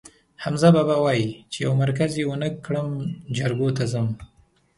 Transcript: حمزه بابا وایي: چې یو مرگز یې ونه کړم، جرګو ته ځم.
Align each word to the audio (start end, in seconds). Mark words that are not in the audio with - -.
حمزه 0.43 0.69
بابا 0.75 0.95
وایي: 1.03 1.27
چې 1.51 1.57
یو 1.65 1.73
مرگز 1.81 2.11
یې 2.19 2.25
ونه 2.27 2.49
کړم، 2.65 2.89
جرګو 3.37 3.69
ته 3.77 3.83
ځم. 3.91 4.07